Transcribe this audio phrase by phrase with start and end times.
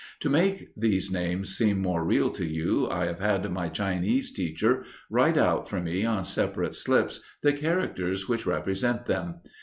[0.21, 4.83] To make these names seem more real to you I have had my Chinese teacher
[5.11, 9.41] write out for me on separate slips the characters which represent them.